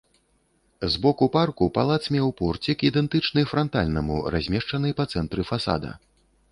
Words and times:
З 0.93 1.01
боку 1.03 1.25
парку 1.35 1.67
палац 1.75 1.99
меў 2.15 2.33
порцік, 2.39 2.77
ідэнтычны 2.91 3.47
франтальнаму, 3.53 4.17
размешчаны 4.37 4.89
па 5.03 5.11
цэнтры 5.15 5.41
фасада. 5.55 5.91